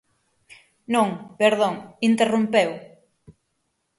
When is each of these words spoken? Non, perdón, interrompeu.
Non, 0.93 1.07
perdón, 1.41 1.75
interrompeu. 2.09 2.71